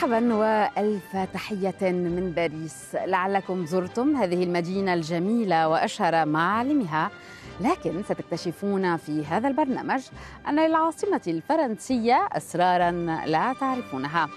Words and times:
مرحبا 0.00 0.34
وألف 0.34 1.16
تحية 1.34 1.92
من 1.92 2.32
باريس. 2.36 2.94
لعلكم 2.94 3.66
زرتم 3.66 4.16
هذه 4.16 4.44
المدينة 4.44 4.94
الجميلة 4.94 5.68
وأشهر 5.68 6.26
معالمها 6.26 7.10
لكن 7.60 8.02
ستكتشفون 8.02 8.96
في 8.96 9.24
هذا 9.26 9.48
البرنامج 9.48 10.02
أن 10.48 10.66
للعاصمه 10.66 11.20
الفرنسية 11.26 12.28
اسرارا 12.32 12.90
لا 13.26 13.54
تعرفونها. 13.60 14.28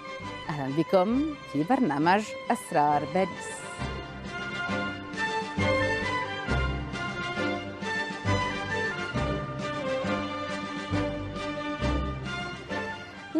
أهلا 0.48 0.76
بكم 0.76 1.24
في 1.52 1.62
برنامج 1.62 2.22
أسرار 2.50 3.02
باريس. 3.14 3.48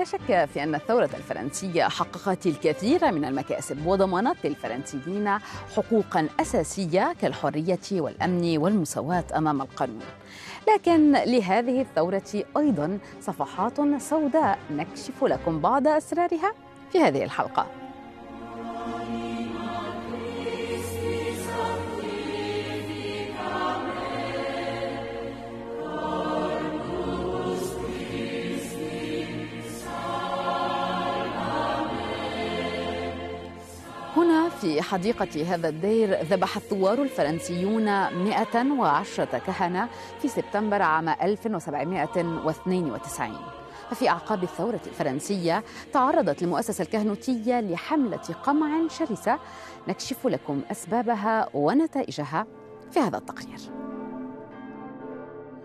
لا 0.04 0.10
شك 0.10 0.44
في 0.44 0.62
أن 0.62 0.74
الثورة 0.74 1.10
الفرنسية 1.14 1.84
حققت 1.84 2.46
الكثير 2.46 3.12
من 3.12 3.24
المكاسب 3.24 3.86
وضمنت 3.86 4.36
للفرنسيين 4.44 5.38
حقوقا 5.76 6.28
أساسية 6.40 7.12
كالحرية 7.20 7.78
والأمن 7.92 8.58
والمساواة 8.58 9.24
أمام 9.36 9.62
القانون. 9.62 10.02
لكن 10.74 11.12
لهذه 11.12 11.80
الثورة 11.80 12.44
أيضا 12.56 12.98
صفحات 13.20 14.00
سوداء 14.00 14.58
نكشف 14.70 15.24
لكم 15.24 15.60
بعض 15.60 15.88
أسرارها 15.88 16.52
في 16.92 16.98
هذه 16.98 17.24
الحلقة. 17.24 17.83
في 34.64 34.82
حديقة 34.82 35.54
هذا 35.54 35.68
الدير 35.68 36.22
ذبح 36.22 36.56
الثوار 36.56 37.02
الفرنسيون 37.02 37.84
110 37.84 39.24
كهنة 39.24 39.88
في 40.22 40.28
سبتمبر 40.28 40.82
عام 40.82 41.08
1792 41.08 43.36
ففي 43.90 44.08
أعقاب 44.08 44.42
الثورة 44.42 44.80
الفرنسية 44.86 45.64
تعرضت 45.92 46.42
المؤسسة 46.42 46.82
الكهنوتية 46.82 47.60
لحملة 47.60 48.22
قمع 48.44 48.88
شرسة. 48.88 49.38
نكشف 49.88 50.26
لكم 50.26 50.60
أسبابها 50.70 51.48
ونتائجها 51.54 52.46
في 52.90 53.00
هذا 53.00 53.18
التقرير. 53.18 53.60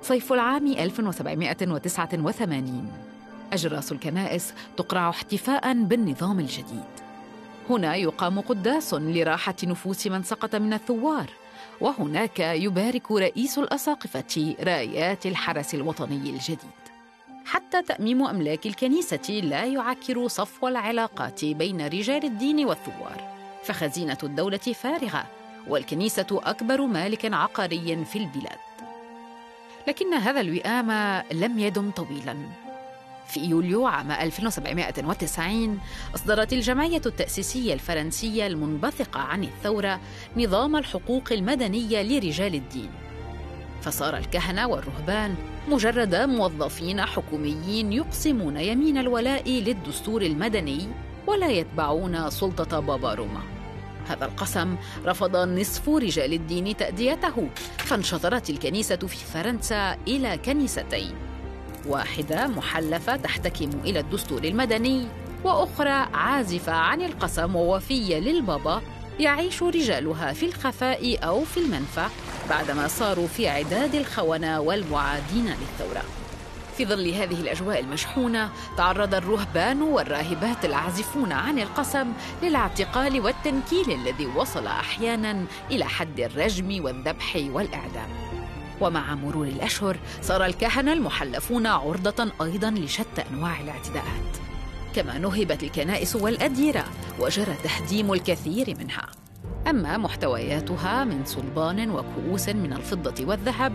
صيف 0.02 0.34
العام 0.34 0.68
1789 0.68 2.92
أجراس 3.54 3.92
الكنائس 3.92 4.54
تقرع 4.78 5.10
احتفاء 5.10 5.84
بالنظام 5.84 6.40
الجديد. 6.40 7.09
هنا 7.70 7.96
يقام 7.96 8.40
قداس 8.42 8.94
لراحة 8.94 9.56
نفوس 9.64 10.08
من 10.08 10.24
سقط 10.24 10.56
من 10.56 10.74
الثوار 10.74 11.30
وهناك 11.82 12.40
يبارك 12.40 13.12
رئيس 13.12 13.58
الأساقفة 13.58 14.56
رايات 14.64 15.26
الحرس 15.26 15.76
الوطني 15.76 16.30
الجديد. 16.30 16.60
حتى 17.46 17.82
تأميم 17.82 18.24
أملاك 18.24 18.66
الكنيسة 18.66 19.42
لا 19.44 19.66
يعكر 19.66 20.28
صفو 20.28 20.68
العلاقات 20.68 21.46
بين 21.46 21.88
رجال 21.88 22.26
الدين 22.26 22.66
والثوار 22.66 23.34
فخزينة 23.64 24.18
الدولة 24.24 24.58
فارغة 24.58 25.26
والكنيسة 25.68 26.28
أكبر 26.32 26.82
مالك 26.82 27.34
عقاري 27.34 28.06
في 28.06 28.16
البلاد. 28.20 28.60
لكن 29.88 30.14
هذا 30.14 30.42
الوئام 30.42 30.92
لم 31.32 31.60
يدم 31.60 31.92
طويلاً. 31.92 32.69
في 33.30 33.40
يوليو 33.40 33.86
عام 33.86 34.12
1790 34.12 35.80
أصدرت 36.16 36.54
الجمعية 36.54 37.02
التأسيسية 37.06 37.74
الفرنسية 37.74 38.48
المنبثقة 38.48 39.20
عن 39.20 39.44
الثورة 39.44 40.00
نظام 40.38 40.76
الحقوق 40.76 41.32
المدنية 41.32 42.02
لرجال 42.02 42.56
الدين. 42.56 42.90
فصار 43.82 44.18
الكهنة 44.18 44.68
والرهبان 44.68 45.36
مجرد 45.68 46.16
موظفين 46.16 47.02
حكوميين 47.02 47.94
يقسمون 47.94 48.58
يمين 48.58 48.98
الولاء 48.98 49.50
للدستور 49.50 50.22
المدني 50.22 50.88
ولا 51.28 51.48
يتبعون 51.48 52.30
سلطة 52.30 52.80
بابا 52.80 53.14
روما. 53.14 53.42
هذا 54.08 54.26
القسم 54.26 54.76
رفض 55.06 55.36
نصف 55.36 55.90
رجال 55.90 56.34
الدين 56.34 56.78
تأديته 56.78 57.50
فانشطرت 57.78 58.50
الكنيسة 58.50 58.96
في 58.96 59.26
فرنسا 59.26 59.98
إلى 60.08 60.38
كنيستين. 60.38 61.29
واحدة 61.88 62.48
محلفة 62.48 63.16
تحتكم 63.16 63.70
إلى 63.86 64.00
الدستور 64.00 64.44
المدني 64.44 65.08
وأخرى 65.44 66.08
عازفة 66.14 66.72
عن 66.72 67.02
القسم 67.02 67.56
ووفية 67.56 68.20
للبابا 68.20 68.82
يعيش 69.20 69.64
رجالها 69.64 70.34
في 70.34 70.46
الخفاء 70.46 71.28
أو 71.28 71.44
في 71.44 71.60
المنفى 71.60 72.08
بعدما 72.50 72.88
صاروا 72.88 73.28
في 73.28 73.48
عداد 73.48 73.96
الخونة 73.96 74.60
والمعادين 74.60 75.46
للثورة. 75.46 76.04
في 76.78 76.86
ظل 76.86 77.10
هذه 77.10 77.42
الأجواء 77.42 77.80
المشحونة 77.80 78.50
تعرض 78.78 79.16
الرهبان 79.16 79.82
والراهبات 79.82 80.66
العازفون 80.66 81.32
عن 81.32 81.60
القسم 81.60 82.14
للاعتقال 82.44 83.22
والتنكيل 83.22 83.92
الذي 83.92 84.26
وصل 84.26 84.68
أحيانا 84.68 85.46
إلى 85.72 85.86
حد 85.86 86.20
الرجم 86.20 86.84
والذبح 86.84 87.36
والإعدام. 87.36 88.29
ومع 88.82 89.16
مرور 89.16 89.48
الأشهر 89.48 89.98
صار 90.22 90.46
الكهنة 90.46 90.94
المحلفون 90.94 91.68
عرضة 91.68 92.32
أيضا 92.42 92.72
لشتى 92.72 93.24
أنواع 93.32 93.62
الاعتداءات. 93.62 94.38
كما 94.96 95.18
نهبت 95.18 95.64
الكنائس 95.64 96.16
والأديرة 96.16 96.86
وجرى 97.20 97.56
تهديم 97.64 98.14
الكثير 98.14 98.78
منها. 98.80 99.06
أما 99.70 99.98
محتوياتها 99.98 101.04
من 101.04 101.26
صلبان 101.26 101.90
وكؤوس 101.90 102.50
من 102.50 102.74
الفضة 102.74 103.26
والذهب 103.26 103.74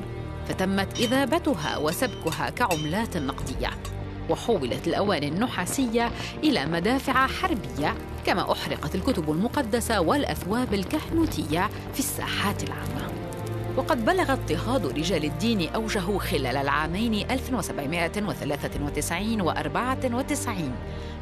فتمت 0.48 1.00
إذابتها 1.00 1.76
وسبكها 1.76 2.50
كعملات 2.50 3.16
نقدية. 3.16 3.70
وحولت 4.30 4.88
الأواني 4.88 5.28
النحاسية 5.28 6.10
إلى 6.42 6.66
مدافع 6.66 7.26
حربية 7.26 7.94
كما 8.26 8.52
أحرقت 8.52 8.94
الكتب 8.94 9.30
المقدسة 9.30 10.00
والأثواب 10.00 10.74
الكهنوتية 10.74 11.70
في 11.92 11.98
الساحات 11.98 12.62
العامة. 12.62 13.23
وقد 13.76 14.04
بلغ 14.04 14.32
اضطهاد 14.32 14.86
رجال 14.86 15.24
الدين 15.24 15.68
أوجه 15.68 16.18
خلال 16.18 16.56
العامين 16.56 17.30
1793 17.30 19.40
و 19.40 19.50
94 19.50 20.72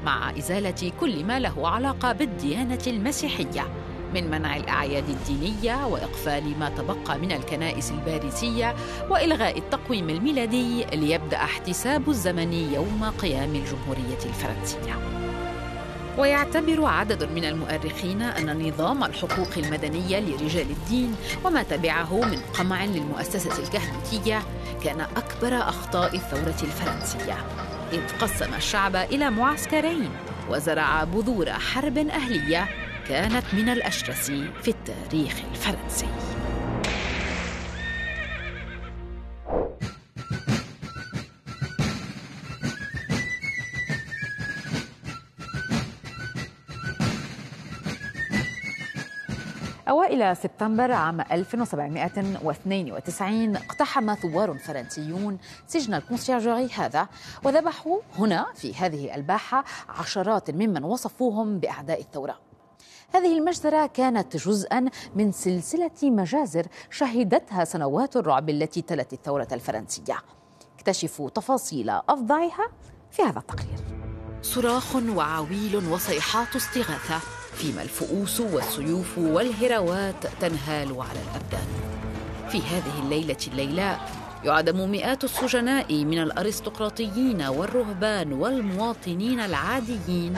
مع 0.05 0.31
إزالة 0.39 0.93
كل 1.01 1.25
ما 1.25 1.39
له 1.39 1.69
علاقة 1.69 2.13
بالديانة 2.13 2.79
المسيحية 2.87 3.67
من 4.15 4.31
منع 4.31 4.57
الأعياد 4.57 5.05
الدينية 5.09 5.87
وإقفال 5.87 6.59
ما 6.59 6.69
تبقى 6.69 7.19
من 7.19 7.33
الكنائس 7.33 7.91
الباريسية 7.91 8.75
وإلغاء 9.11 9.59
التقويم 9.59 10.11
الميلادي 10.11 10.85
ليبدأ 10.85 11.37
احتساب 11.37 12.09
الزمن 12.09 12.53
يوم 12.53 13.05
قيام 13.19 13.55
الجمهورية 13.55 14.19
الفرنسية. 14.25 15.22
ويعتبر 16.19 16.85
عدد 16.85 17.33
من 17.33 17.45
المؤرخين 17.45 18.23
أن 18.23 18.69
نظام 18.69 19.05
الحقوق 19.05 19.51
المدنية 19.57 20.21
لرجال 20.21 20.71
الدين 20.71 21.17
وما 21.45 21.63
تبعه 21.63 22.21
من 22.21 22.39
قمع 22.59 22.85
للمؤسسة 22.85 23.63
الكهنوتية 23.63 24.43
كان 24.85 25.01
أكبر 25.01 25.59
أخطاء 25.59 26.17
الثورة 26.17 26.63
الفرنسية. 26.63 27.37
إذ 27.93 28.01
قسم 28.21 28.55
الشعب 28.55 28.97
إلى 28.97 29.31
معسكرين 29.31 30.11
وزرع 30.51 31.05
بذور 31.05 31.51
حرب 31.51 31.99
أهلية 31.99 32.69
كانت 33.09 33.45
من 33.53 33.69
الأشرس 33.69 34.31
في 34.63 34.69
التاريخ 34.69 35.35
الفرنسي. 35.53 36.09
سبتمبر 50.23 50.93
عام 50.93 51.21
1792 51.21 53.57
اقتحم 53.57 54.15
ثوار 54.15 54.59
فرنسيون 54.59 55.39
سجن 55.67 55.95
الكونسيرجوري 55.95 56.69
هذا 56.75 57.09
وذبحوا 57.45 58.01
هنا 58.19 58.47
في 58.55 58.75
هذه 58.75 59.15
الباحة 59.15 59.65
عشرات 59.89 60.51
ممن 60.51 60.85
وصفوهم 60.85 61.59
بأعداء 61.59 62.01
الثورة. 62.01 62.39
هذه 63.15 63.39
المجزرة 63.39 63.87
كانت 63.87 64.37
جزءا 64.37 64.85
من 65.17 65.33
سلسلة 65.33 65.91
مجازر 66.03 66.67
شهدتها 66.91 67.65
سنوات 67.65 68.17
الرعب 68.17 68.51
التي 68.51 68.83
تلت 68.83 69.13
الثورة 69.13 69.49
الفرنسية. 69.53 70.17
اكتشفوا 70.77 71.31
تفاصيل 71.31 71.91
أفظعها 71.91 72.69
في 73.11 73.23
هذا 73.23 73.39
التقرير. 73.39 73.79
صراخ 74.43 74.97
وعويل 74.97 75.77
وصيحات 75.77 76.57
استغاثة. 76.57 77.42
فيما 77.57 77.83
الفؤوس 77.83 78.41
والسيوف 78.41 79.19
والهروات 79.19 80.27
تنهال 80.41 81.01
على 81.01 81.21
الأبدان. 81.31 81.67
في 82.51 82.59
هذه 82.59 83.03
الليلة 83.03 83.37
الليلاء 83.49 84.11
يعدم 84.45 84.91
مئات 84.91 85.25
السجناء 85.25 86.05
من 86.05 86.19
الأرستقراطيين 86.19 87.43
والرهبان 87.43 88.33
والمواطنين 88.33 89.41
العاديين 89.41 90.35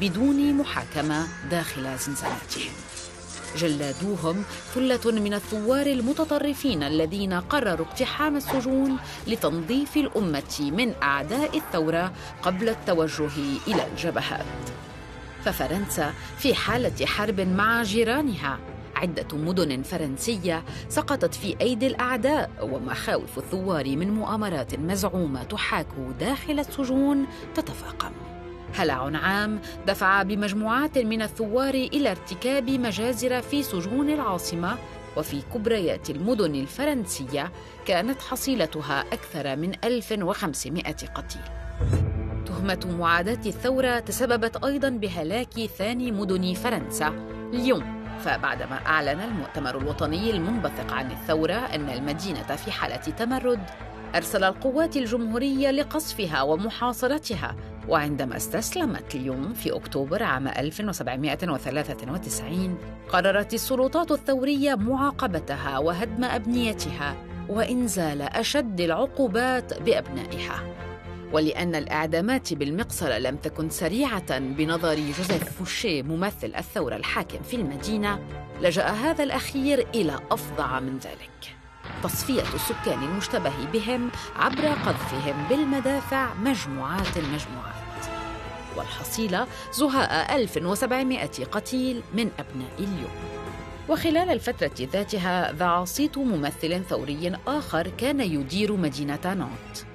بدون 0.00 0.52
محاكمة 0.52 1.26
داخل 1.50 1.98
زنزاناتهم. 1.98 2.72
جلادوهم 3.56 4.44
ثلة 4.74 5.12
من 5.12 5.34
الثوار 5.34 5.86
المتطرفين 5.86 6.82
الذين 6.82 7.32
قرروا 7.32 7.86
اقتحام 7.86 8.36
السجون 8.36 8.96
لتنظيف 9.26 9.96
الأمة 9.96 10.60
من 10.60 10.94
أعداء 11.02 11.56
الثورة 11.58 12.12
قبل 12.42 12.68
التوجه 12.68 13.36
إلى 13.66 13.86
الجبهات. 13.92 14.87
ففرنسا 15.44 16.12
في 16.38 16.54
حالة 16.54 17.06
حرب 17.06 17.40
مع 17.40 17.82
جيرانها. 17.82 18.58
عدة 18.96 19.36
مدن 19.36 19.82
فرنسية 19.82 20.64
سقطت 20.88 21.34
في 21.34 21.56
أيدي 21.60 21.86
الأعداء 21.86 22.50
ومخاوف 22.62 23.38
الثوار 23.38 23.96
من 23.96 24.10
مؤامرات 24.10 24.74
مزعومة 24.74 25.42
تحاك 25.42 25.86
داخل 26.20 26.58
السجون 26.58 27.26
تتفاقم. 27.54 28.12
هلع 28.74 29.10
عام 29.18 29.60
دفع 29.86 30.22
بمجموعات 30.22 30.98
من 30.98 31.22
الثوار 31.22 31.74
إلى 31.74 32.10
ارتكاب 32.10 32.70
مجازر 32.70 33.42
في 33.42 33.62
سجون 33.62 34.10
العاصمة 34.10 34.78
وفي 35.16 35.42
كبريات 35.54 36.10
المدن 36.10 36.54
الفرنسية 36.54 37.52
كانت 37.86 38.22
حصيلتها 38.22 39.04
أكثر 39.12 39.56
من 39.56 39.72
1500 39.84 40.82
قتيل. 41.14 41.42
تهمة 42.58 42.96
معاداة 42.98 43.40
الثورة 43.46 43.98
تسببت 43.98 44.64
أيضا 44.64 44.88
بهلاك 44.88 45.60
ثاني 45.78 46.12
مدن 46.12 46.54
فرنسا 46.54 47.12
ليون 47.52 47.84
فبعدما 48.20 48.76
أعلن 48.86 49.20
المؤتمر 49.20 49.78
الوطني 49.78 50.30
المنبثق 50.30 50.92
عن 50.92 51.10
الثورة 51.10 51.52
أن 51.52 51.88
المدينة 51.88 52.56
في 52.56 52.70
حالة 52.70 52.96
تمرد 52.96 53.60
أرسل 54.14 54.44
القوات 54.44 54.96
الجمهورية 54.96 55.70
لقصفها 55.70 56.42
ومحاصرتها. 56.42 57.56
وعندما 57.88 58.36
استسلمت 58.36 59.14
ليون 59.14 59.52
في 59.52 59.76
أكتوبر 59.76 60.22
عام 60.22 60.48
1793 60.48 62.78
قررت 63.08 63.54
السلطات 63.54 64.10
الثورية 64.10 64.74
معاقبتها 64.74 65.78
وهدم 65.78 66.24
أبنيتها 66.24 67.16
وإنزال 67.48 68.22
أشد 68.22 68.80
العقوبات 68.80 69.82
بأبنائها. 69.82 70.87
ولأن 71.32 71.74
الإعدامات 71.74 72.54
بالمقصلة 72.54 73.18
لم 73.18 73.36
تكن 73.36 73.70
سريعة 73.70 74.38
بنظر 74.38 74.94
جوزيف 74.94 75.44
فوشيه 75.58 76.02
ممثل 76.02 76.52
الثورة 76.56 76.96
الحاكم 76.96 77.42
في 77.42 77.56
المدينة 77.56 78.20
لجأ 78.60 78.86
هذا 78.86 79.24
الأخير 79.24 79.86
إلى 79.94 80.18
أفظع 80.30 80.80
من 80.80 80.98
ذلك. 80.98 81.56
تصفية 82.02 82.42
السكان 82.54 83.02
المشتبه 83.02 83.52
بهم 83.72 84.10
عبر 84.36 84.68
قذفهم 84.68 85.48
بالمدافع 85.50 86.34
مجموعات 86.34 87.18
مجموعات 87.18 87.78
والحصيلة 88.76 89.46
زهاء 89.72 90.36
1700 90.36 91.26
قتيل 91.52 92.02
من 92.14 92.30
أبناء 92.38 92.72
اليوم. 92.78 93.38
وخلال 93.88 94.30
الفترة 94.30 94.88
ذاتها 94.92 95.52
ذاع 95.52 95.84
صيت 95.84 96.18
ممثل 96.18 96.84
ثوري 96.84 97.32
آخر 97.46 97.88
كان 97.88 98.20
يدير 98.20 98.76
مدينة 98.76 99.20
نانت 99.24 99.87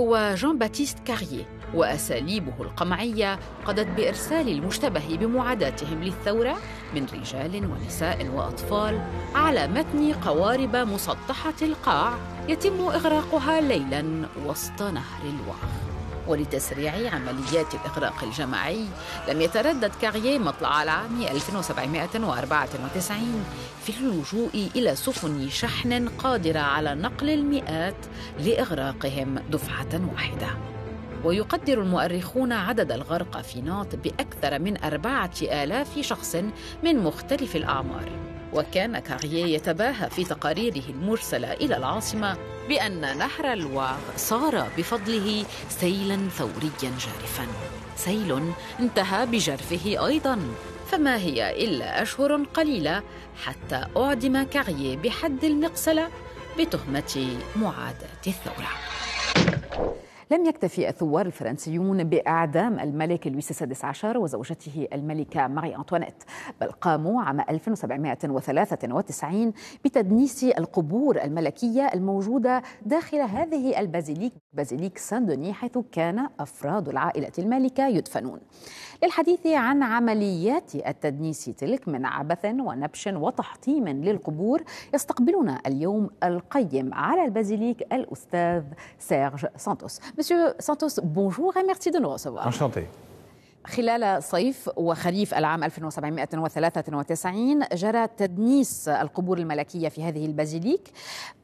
هو 0.00 0.34
جان 0.34 0.58
باتيست 0.58 0.98
كارييه 0.98 1.44
وأساليبه 1.74 2.52
القمعية 2.60 3.38
قضت 3.64 3.86
بإرسال 3.86 4.48
المشتبه 4.48 5.16
بمعاداتهم 5.16 6.02
للثورة 6.04 6.56
من 6.94 7.06
رجال 7.12 7.66
ونساء 7.66 8.26
وأطفال 8.34 9.00
على 9.34 9.68
متن 9.68 10.12
قوارب 10.12 10.76
مسطحة 10.76 11.54
القاع 11.62 12.14
يتم 12.48 12.80
إغراقها 12.80 13.60
ليلاً 13.60 14.28
وسط 14.46 14.82
نهر 14.82 15.22
الواغ 15.22 15.89
ولتسريع 16.28 17.14
عمليات 17.14 17.74
الإغراق 17.74 18.24
الجماعي. 18.24 18.84
لم 19.28 19.40
يتردد 19.40 19.92
كارييه 20.02 20.38
مطلع 20.38 20.82
العام 20.82 21.22
1794 21.22 23.44
في 23.84 23.92
اللجوء 24.00 24.70
إلى 24.76 24.96
سفن 24.96 25.48
شحن 25.48 26.08
قادرة 26.08 26.58
على 26.58 26.94
نقل 26.94 27.30
المئات 27.30 28.06
لإغراقهم 28.38 29.38
دفعة 29.50 30.00
واحدة. 30.12 30.48
ويقدر 31.24 31.82
المؤرخون 31.82 32.52
عدد 32.52 32.92
الغرق 32.92 33.40
في 33.40 33.60
ناط 33.60 33.96
بأكثر 33.96 34.58
من 34.58 34.84
أربعة 34.84 35.30
آلاف 35.42 35.98
شخص 35.98 36.36
من 36.82 36.98
مختلف 36.98 37.56
الأعمار. 37.56 38.10
وكان 38.52 38.98
كارييه 38.98 39.56
يتباهى 39.56 40.10
في 40.10 40.24
تقاريره 40.24 40.82
المرسلة 40.88 41.52
إلى 41.52 41.76
العاصمة 41.76 42.36
بأن 42.68 43.18
نهر 43.18 43.52
الواغ 43.52 43.98
صار 44.16 44.68
بفضله 44.78 45.44
سيلا 45.68 46.28
ثوريا 46.28 46.70
جارفا. 46.82 47.46
سيل 47.96 48.52
انتهى 48.80 49.26
بجرفه 49.26 50.06
أيضا 50.06 50.38
فما 50.90 51.16
هي 51.16 51.64
إلا 51.64 52.02
أشهر 52.02 52.44
قليلة 52.54 53.02
حتى 53.44 53.86
أعدم 53.96 54.42
كارييه 54.42 54.96
بحد 54.96 55.44
المقسلة 55.44 56.08
بتهمة 56.58 57.36
معاداة 57.56 58.24
الثورة. 58.26 58.70
لم 60.32 60.44
يكتفي 60.44 60.88
الثوار 60.88 61.26
الفرنسيون 61.26 62.04
بإعدام 62.04 62.80
الملك 62.80 63.26
لويس 63.26 63.50
السادس 63.50 63.84
عشر 63.84 64.18
وزوجته 64.18 64.88
الملكة 64.92 65.46
ماري 65.46 65.76
أنطوانيت 65.76 66.24
بل 66.60 66.66
قاموا 66.66 67.22
عام 67.22 67.40
1793 67.40 69.52
بتدنيس 69.84 70.44
القبور 70.44 71.22
الملكية 71.22 71.90
الموجودة 71.94 72.62
داخل 72.86 73.18
هذه 73.20 73.80
البازيليك 73.80 74.32
بازيليك 74.52 74.98
سان 74.98 75.26
دوني 75.26 75.52
حيث 75.52 75.78
كان 75.92 76.28
أفراد 76.40 76.88
العائلة 76.88 77.32
المالكة 77.38 77.88
يدفنون. 77.88 78.40
للحديث 79.02 79.46
عن 79.46 79.82
عمليات 79.82 80.74
التدنيس 80.74 81.44
تلك 81.44 81.88
من 81.88 82.06
عبث 82.06 82.44
ونبش 82.44 83.06
وتحطيم 83.06 83.88
للقبور 83.88 84.62
يستقبلنا 84.94 85.60
اليوم 85.66 86.10
القيم 86.24 86.94
على 86.94 87.24
البازيليك 87.24 87.82
الأستاذ 87.92 88.62
سيرج 88.98 89.46
سانتوس 89.56 90.00
et 91.60 91.66
merci 91.66 91.90
de 91.90 91.98
nous 91.98 92.10
recevoir. 92.10 92.46
Enchanté. 92.46 92.86
خلال 93.66 94.22
صيف 94.22 94.70
وخريف 94.76 95.34
العام 95.34 95.64
1793 95.64 97.60
جرى 97.74 98.06
تدنيس 98.06 98.88
القبور 98.88 99.38
الملكية 99.38 99.88
في 99.88 100.02
هذه 100.02 100.26
البازيليك 100.26 100.90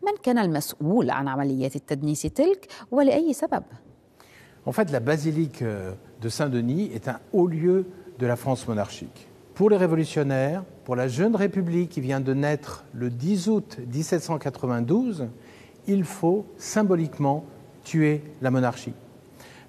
من 0.03 0.13
كان 0.23 0.39
المسؤول 0.39 1.11
عن 1.11 1.29
عمليات 1.29 1.77
التدنيس 1.77 2.23
تلك 2.23 2.67
ولأي 2.91 3.33
سبب؟ 3.33 3.63
En 4.67 4.73
fait, 4.73 4.91
la 4.91 5.01
basilique 5.01 5.63
de 6.21 6.29
Saint-Denis 6.29 6.91
est 6.95 7.09
un 7.09 7.21
haut 7.33 7.47
lieu 7.47 7.87
de 8.19 8.27
la 8.27 8.37
France 8.37 8.67
monarchique. 8.67 9.29
Pour 9.55 9.71
les 9.71 9.77
révolutionnaires, 9.77 10.65
pour 10.85 10.97
la 10.97 11.09
jeune 11.09 11.35
République 11.35 11.91
qui 11.91 12.01
vient 12.01 12.21
de 12.21 12.35
naître 12.35 12.85
le 12.93 13.11
10 13.11 13.49
août 13.49 13.79
1792, 13.93 15.29
il 15.87 16.05
faut 16.05 16.47
symboliquement 16.59 17.45
tuer 17.85 18.23
la 18.43 18.51
monarchie. 18.51 18.93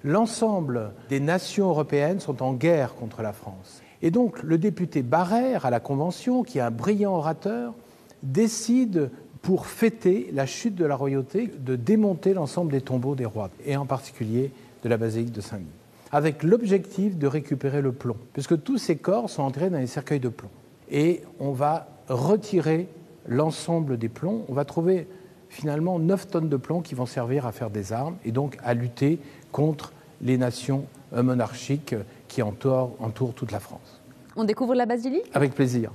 L'ensemble 0.04 0.92
des 1.08 1.20
nations 1.20 1.68
européennes 1.68 2.20
sont 2.20 2.42
en 2.42 2.52
guerre 2.52 2.94
contre 2.94 3.22
la 3.22 3.32
France. 3.32 3.82
Et 4.02 4.10
donc 4.10 4.42
le 4.42 4.58
député 4.58 5.02
Barrère 5.02 5.66
à 5.66 5.70
la 5.70 5.80
Convention, 5.80 6.44
qui 6.44 6.58
est 6.58 6.62
un 6.62 6.70
brillant 6.70 7.16
orateur, 7.16 7.74
décide 8.22 9.10
pour 9.42 9.66
fêter 9.66 10.30
la 10.32 10.46
chute 10.46 10.74
de 10.74 10.84
la 10.84 10.94
royauté 10.94 11.50
de 11.58 11.76
démonter 11.76 12.34
l'ensemble 12.34 12.72
des 12.72 12.80
tombeaux 12.80 13.14
des 13.14 13.24
rois, 13.24 13.50
et 13.64 13.76
en 13.76 13.86
particulier 13.86 14.52
de 14.82 14.88
la 14.88 14.96
basilique 14.96 15.32
de 15.32 15.40
Saint-Denis, 15.40 15.66
avec 16.12 16.42
l'objectif 16.42 17.16
de 17.16 17.26
récupérer 17.26 17.82
le 17.82 17.92
plomb, 17.92 18.16
puisque 18.32 18.62
tous 18.62 18.78
ces 18.78 18.96
corps 18.96 19.28
sont 19.28 19.42
entrés 19.42 19.70
dans 19.70 19.78
les 19.78 19.86
cercueils 19.86 20.20
de 20.20 20.28
plomb. 20.28 20.50
Et 20.90 21.22
on 21.38 21.52
va 21.52 21.88
retirer 22.08 22.88
l'ensemble 23.26 23.98
des 23.98 24.08
plombs, 24.08 24.44
on 24.48 24.54
va 24.54 24.64
trouver 24.64 25.06
finalement 25.50 25.98
9 25.98 26.28
tonnes 26.28 26.48
de 26.48 26.56
plomb 26.56 26.80
qui 26.80 26.94
vont 26.94 27.06
servir 27.06 27.46
à 27.46 27.52
faire 27.52 27.70
des 27.70 27.92
armes 27.92 28.16
et 28.24 28.32
donc 28.32 28.56
à 28.64 28.74
lutter 28.74 29.18
contre 29.52 29.92
les 30.20 30.38
nations 30.38 30.84
monarchiques 31.12 31.94
qui 32.28 32.42
entourent, 32.42 32.96
entourent 33.00 33.34
toute 33.34 33.52
la 33.52 33.60
France. 33.60 34.00
On 34.36 34.44
découvre 34.44 34.74
la 34.74 34.86
basilique? 34.86 35.30
Avec 35.34 35.54
plaisir. 35.54 35.90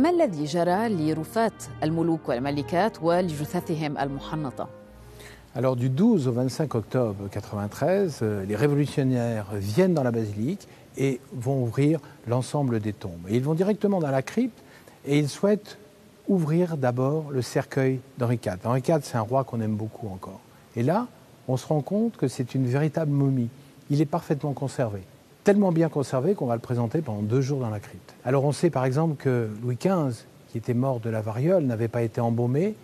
ما 0.00 0.10
الذي 0.10 0.44
جرى 0.44 0.88
لرفات 0.88 1.64
الملوك 1.82 2.28
والملكات 2.28 3.02
ولجثثهم 3.02 3.98
المحنطة؟ 3.98 4.68
Alors 5.54 5.74
du 5.74 5.88
12 5.88 6.28
au 6.28 6.32
25 6.32 6.74
octobre 6.74 7.28
93, 7.30 8.22
les 8.46 8.56
révolutionnaires 8.56 9.46
viennent 9.54 9.94
dans 9.94 10.02
la 10.02 10.10
basilique 10.10 10.68
et 10.98 11.20
vont 11.32 11.62
ouvrir 11.62 12.00
l'ensemble 12.26 12.80
des 12.80 12.92
tombes. 12.92 13.26
Et 13.28 13.36
ils 13.36 13.42
vont 13.42 13.54
directement 13.54 14.00
dans 14.00 14.10
la 14.10 14.22
crypte 14.22 14.58
et 15.06 15.18
ils 15.18 15.30
souhaitent 15.30 15.78
ouvrir 16.28 16.76
d'abord 16.76 17.30
le 17.30 17.40
cercueil 17.40 18.00
d'Henri 18.18 18.38
IV. 18.44 18.58
Henri 18.64 18.82
IV, 18.86 18.98
c'est 19.02 19.16
un 19.16 19.22
roi 19.22 19.44
qu'on 19.44 19.60
aime 19.60 19.76
beaucoup 19.76 20.08
encore. 20.08 20.40
Et 20.74 20.82
là, 20.82 21.06
on 21.48 21.56
se 21.56 21.66
rend 21.66 21.80
compte 21.80 22.16
que 22.16 22.28
c'est 22.28 22.54
une 22.54 22.66
véritable 22.66 23.12
momie. 23.12 23.48
Il 23.88 24.00
est 24.00 24.06
parfaitement 24.06 24.52
conservé. 24.52 25.02
tellement 25.43 25.71
bien 25.71 25.89
conservé 25.89 26.35
qu'on 26.35 26.45
va 26.45 26.55
le 26.55 26.61
présenter 26.61 27.01
pendant 27.01 27.21
deux 27.21 27.41
jours 27.41 27.59
dans 27.59 27.69
la 27.69 27.79
crypte. 27.79 28.15
Alors 28.25 28.43
on 28.45 28.51
sait 28.51 28.69
par 28.69 28.85
exemple 28.85 29.15
que 29.15 29.49
Louis 29.61 29.77
XV, 29.77 30.25
qui 30.49 30.57
était 30.57 30.73
mort 30.73 30.99
de 30.99 31.09
la 31.09 31.21
variole, 31.21 31.63
n'avait 31.63 31.87
pas 31.87 32.03
été 32.03 32.21
embaumé. 32.21 32.75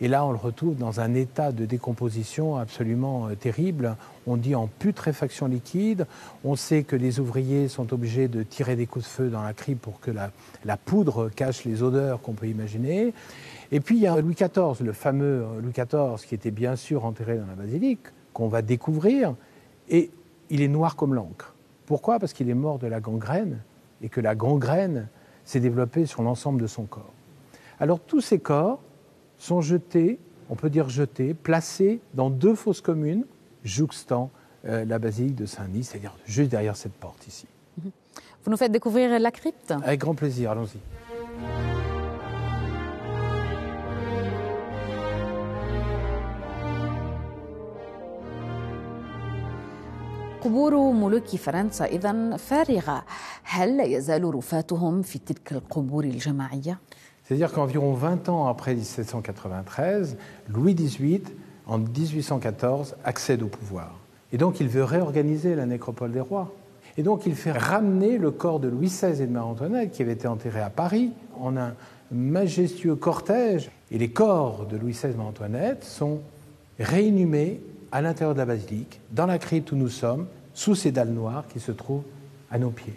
Et 0.00 0.08
là, 0.08 0.26
on 0.26 0.30
le 0.30 0.36
retrouve 0.36 0.76
dans 0.76 1.00
un 1.00 1.14
état 1.14 1.52
de 1.52 1.64
décomposition 1.64 2.56
absolument 2.56 3.28
euh, 3.28 3.34
terrible. 3.34 3.96
On 4.26 4.36
dit 4.36 4.54
en 4.54 4.66
putréfaction 4.66 5.46
liquide. 5.46 6.06
On 6.44 6.54
sait 6.54 6.82
que 6.82 6.96
les 6.96 7.18
ouvriers 7.18 7.68
sont 7.68 7.94
obligés 7.94 8.28
de 8.28 8.42
tirer 8.42 8.76
des 8.76 8.86
coups 8.86 9.06
de 9.06 9.10
feu 9.10 9.28
dans 9.30 9.42
la 9.42 9.54
crypte 9.54 9.80
pour 9.80 9.98
que 10.00 10.10
la, 10.10 10.32
la 10.66 10.76
poudre 10.76 11.30
cache 11.30 11.64
les 11.64 11.82
odeurs 11.82 12.20
qu'on 12.20 12.34
peut 12.34 12.46
imaginer. 12.46 13.14
Et 13.72 13.80
puis 13.80 13.96
il 13.96 14.02
y 14.02 14.06
a 14.06 14.20
Louis 14.20 14.34
XIV, 14.34 14.84
le 14.84 14.92
fameux 14.92 15.46
Louis 15.62 15.72
XIV, 15.72 16.26
qui 16.26 16.34
était 16.34 16.50
bien 16.50 16.76
sûr 16.76 17.06
enterré 17.06 17.38
dans 17.38 17.46
la 17.46 17.54
basilique, 17.54 18.06
qu'on 18.34 18.48
va 18.48 18.60
découvrir. 18.60 19.34
Et 19.88 20.10
il 20.50 20.60
est 20.60 20.68
noir 20.68 20.96
comme 20.96 21.14
l'encre. 21.14 21.55
Pourquoi? 21.86 22.18
Parce 22.18 22.32
qu'il 22.32 22.50
est 22.50 22.54
mort 22.54 22.78
de 22.78 22.86
la 22.86 23.00
gangrène 23.00 23.60
et 24.02 24.08
que 24.08 24.20
la 24.20 24.34
gangrène 24.34 25.08
s'est 25.44 25.60
développée 25.60 26.06
sur 26.06 26.22
l'ensemble 26.22 26.60
de 26.60 26.66
son 26.66 26.84
corps. 26.84 27.12
Alors 27.78 28.00
tous 28.00 28.20
ces 28.20 28.38
corps 28.38 28.80
sont 29.38 29.60
jetés, 29.60 30.18
on 30.50 30.56
peut 30.56 30.70
dire 30.70 30.88
jetés, 30.88 31.34
placés 31.34 32.00
dans 32.14 32.30
deux 32.30 32.54
fosses 32.54 32.80
communes 32.80 33.24
jouxtant 33.64 34.30
euh, 34.66 34.84
la 34.84 34.98
basilique 34.98 35.34
de 35.36 35.46
Saint-Denis, 35.46 35.84
c'est-à-dire 35.84 36.16
juste 36.24 36.50
derrière 36.50 36.76
cette 36.76 36.94
porte 36.94 37.26
ici. 37.26 37.46
Vous 38.44 38.50
nous 38.50 38.56
faites 38.56 38.72
découvrir 38.72 39.18
la 39.18 39.30
crypte? 39.30 39.72
Avec 39.82 40.00
grand 40.00 40.14
plaisir, 40.14 40.52
allons-y. 40.52 40.78
قبور 50.45 50.91
ملوك 50.91 51.27
فرنسا 51.27 51.85
إذا 51.85 52.37
فارغة 52.37 53.03
هل 53.43 53.77
لا 53.77 53.83
يزال 53.83 54.35
رفاتهم 54.35 55.01
في 55.01 55.19
تلك 55.19 55.51
القبور 55.51 56.03
الجماعية؟ 56.03 56.77
C'est-à-dire 57.23 57.51
qu'environ 57.53 57.93
20 57.93 58.29
ans 58.29 58.47
après 58.47 58.73
1793, 58.73 60.17
Louis 60.49 60.75
XVIII, 60.75 61.23
en 61.65 61.77
1814, 61.77 62.95
accède 63.05 63.43
au 63.43 63.47
pouvoir. 63.47 63.99
Et 64.33 64.37
donc 64.37 64.59
il 64.59 64.67
veut 64.67 64.83
réorganiser 64.83 65.55
la 65.55 65.65
nécropole 65.65 66.11
des 66.11 66.19
rois. 66.19 66.51
Et 66.97 67.03
donc 67.03 67.25
il 67.25 67.35
fait 67.35 67.51
ramener 67.51 68.17
le 68.17 68.31
corps 68.31 68.59
de 68.59 68.67
Louis 68.67 68.87
XVI 68.87 69.21
et 69.21 69.27
de 69.27 69.31
Marie-Antoinette, 69.31 69.91
qui 69.91 70.01
avait 70.01 70.13
été 70.13 70.27
enterrés 70.27 70.61
à 70.61 70.69
Paris, 70.69 71.11
en 71.39 71.55
un 71.55 71.73
majestueux 72.11 72.95
cortège. 72.95 73.71
Et 73.91 73.97
les 73.97 74.09
corps 74.09 74.65
de 74.65 74.75
Louis 74.75 74.93
XVI 74.93 75.11
et 75.11 75.15
Marie-Antoinette 75.15 75.83
sont 75.83 76.19
réinhumés 76.79 77.61
à 77.92 78.02
l'intérieur 78.02 78.34
de 78.34 78.40
la 78.40 78.46
basilique, 78.46 79.00
dans 79.12 79.26
la 79.26 79.38
crypte 79.38 79.72
où 79.72 79.76
nous 79.76 79.88
sommes, 79.88 80.26
sous 80.54 80.74
ces 80.74 80.92
dalles 80.92 81.12
noires 81.12 81.44
qui 81.52 81.60
se 81.60 81.72
trouvent 81.72 82.04
à 82.50 82.58
nos 82.58 82.70
pieds. 82.70 82.96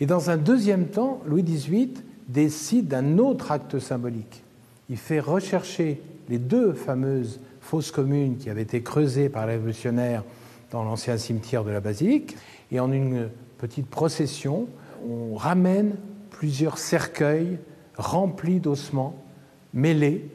Et 0.00 0.06
dans 0.06 0.30
un 0.30 0.36
deuxième 0.36 0.86
temps, 0.86 1.20
Louis 1.26 1.42
XVIII 1.42 1.94
décide 2.28 2.88
d'un 2.88 3.18
autre 3.18 3.52
acte 3.52 3.78
symbolique. 3.78 4.42
Il 4.88 4.96
fait 4.96 5.20
rechercher 5.20 6.00
les 6.28 6.38
deux 6.38 6.72
fameuses 6.72 7.40
fosses 7.60 7.90
communes 7.90 8.38
qui 8.38 8.50
avaient 8.50 8.62
été 8.62 8.82
creusées 8.82 9.28
par 9.28 9.46
les 9.46 9.54
révolutionnaires 9.54 10.24
dans 10.70 10.84
l'ancien 10.84 11.18
cimetière 11.18 11.64
de 11.64 11.70
la 11.70 11.80
basilique, 11.80 12.36
et 12.72 12.80
en 12.80 12.92
une 12.92 13.28
petite 13.58 13.88
procession, 13.88 14.68
on 15.08 15.34
ramène 15.34 15.96
plusieurs 16.30 16.78
cercueils 16.78 17.58
remplis 17.96 18.60
d'ossements 18.60 19.14
mêlés, 19.74 20.28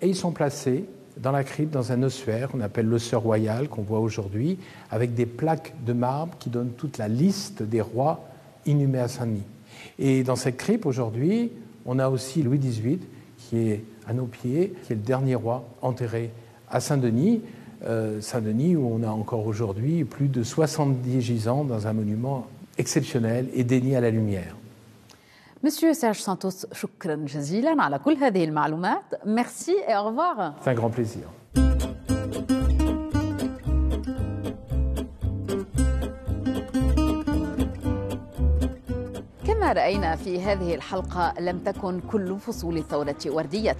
et 0.00 0.08
ils 0.08 0.16
sont 0.16 0.32
placés 0.32 0.84
dans 1.18 1.32
la 1.32 1.44
crypte, 1.44 1.72
dans 1.72 1.92
un 1.92 2.02
ossuaire 2.02 2.48
qu'on 2.48 2.60
appelle 2.60 2.86
l'ossuaire 2.86 3.20
royal, 3.20 3.68
qu'on 3.68 3.82
voit 3.82 4.00
aujourd'hui, 4.00 4.58
avec 4.90 5.14
des 5.14 5.26
plaques 5.26 5.74
de 5.84 5.92
marbre 5.92 6.36
qui 6.38 6.50
donnent 6.50 6.72
toute 6.76 6.98
la 6.98 7.08
liste 7.08 7.62
des 7.62 7.80
rois 7.80 8.24
inhumés 8.66 8.98
à 8.98 9.08
Saint-Denis. 9.08 9.42
Et 9.98 10.22
dans 10.22 10.36
cette 10.36 10.56
crypte, 10.56 10.86
aujourd'hui, 10.86 11.50
on 11.86 11.98
a 11.98 12.08
aussi 12.08 12.42
Louis 12.42 12.58
XVIII, 12.58 13.00
qui 13.38 13.58
est 13.58 13.84
à 14.06 14.14
nos 14.14 14.26
pieds, 14.26 14.74
qui 14.84 14.92
est 14.92 14.96
le 14.96 15.02
dernier 15.02 15.34
roi 15.34 15.64
enterré 15.82 16.30
à 16.70 16.80
Saint-Denis. 16.80 17.42
Euh, 17.84 18.20
Saint-Denis, 18.20 18.76
où 18.76 18.88
on 18.92 19.02
a 19.02 19.10
encore 19.10 19.46
aujourd'hui 19.46 20.04
plus 20.04 20.28
de 20.28 20.42
70 20.42 21.20
gisants 21.20 21.64
dans 21.64 21.86
un 21.86 21.92
monument 21.92 22.46
exceptionnel 22.78 23.48
et 23.54 23.64
dédié 23.64 23.96
à 23.96 24.00
la 24.00 24.10
lumière. 24.10 24.56
Monsieur 25.64 25.94
Serge 25.94 26.20
Santos, 26.20 26.66
شكرا 26.72 27.14
جزيلا 27.14 27.82
على 27.82 27.98
كل 27.98 28.16
هذه 28.16 28.44
المعلومات. 28.44 29.02
Merci 29.24 29.74
et 29.88 29.96
au 29.96 30.02
revoir. 30.04 30.54
C'est 30.64 30.70
un 30.70 30.74
grand 30.74 30.90
plaisir. 30.90 31.28
كما 39.46 39.72
رأينا 39.72 40.16
في 40.16 40.40
هذه 40.40 40.74
الحلقة 40.74 41.34
لم 41.40 41.58
تكن 41.58 42.00
كل 42.00 42.38
فصول 42.38 42.76
الثورة 42.76 43.16
وردية 43.26 43.76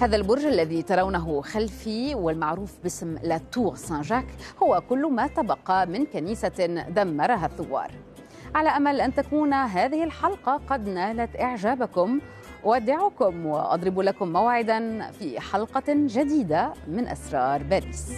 هذا 0.00 0.16
البرج 0.16 0.44
الذي 0.44 0.82
ترونه 0.82 1.40
خلفي 1.40 2.14
والمعروف 2.14 2.72
باسم 2.82 3.16
لا 3.22 3.40
تور 3.52 3.76
سان 3.76 4.00
جاك 4.00 4.26
هو 4.62 4.82
كل 4.88 5.12
ما 5.12 5.26
تبقى 5.26 5.86
من 5.86 6.06
كنيسة 6.06 6.66
دمرها 6.88 7.46
الثوار 7.46 7.90
على 8.54 8.68
أمل 8.68 9.00
أن 9.00 9.14
تكون 9.14 9.52
هذه 9.52 10.04
الحلقة 10.04 10.60
قد 10.68 10.88
نالت 10.88 11.40
إعجابكم. 11.40 12.20
أودعكم 12.64 13.46
وأضرب 13.46 14.00
لكم 14.00 14.32
موعدا 14.32 15.10
في 15.10 15.40
حلقة 15.40 15.84
جديدة 15.88 16.72
من 16.88 17.08
أسرار 17.08 17.62
باريس. 17.62 18.12